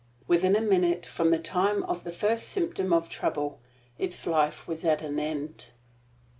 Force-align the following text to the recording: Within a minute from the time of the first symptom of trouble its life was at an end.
Within 0.27 0.55
a 0.55 0.61
minute 0.61 1.05
from 1.05 1.29
the 1.29 1.37
time 1.37 1.83
of 1.83 2.03
the 2.03 2.11
first 2.11 2.49
symptom 2.49 2.91
of 2.91 3.07
trouble 3.07 3.59
its 3.99 4.25
life 4.25 4.67
was 4.67 4.83
at 4.83 5.03
an 5.03 5.19
end. 5.19 5.67